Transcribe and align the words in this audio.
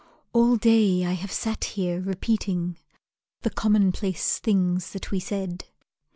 All 0.33 0.55
day 0.55 1.05
I 1.05 1.11
have 1.11 1.31
sat 1.31 1.63
here 1.63 2.01
repeating 2.01 2.75
The 3.41 3.51
commonplace 3.51 4.39
things 4.39 4.93
that 4.93 5.11
we 5.11 5.19
said. 5.19 5.65